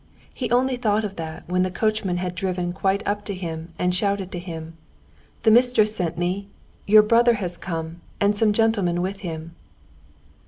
[0.33, 3.93] He only thought of that when the coachman had driven quite up to him and
[3.93, 4.75] shouted to him.
[5.43, 6.47] "The mistress sent me.
[6.87, 9.55] Your brother has come, and some gentleman with him."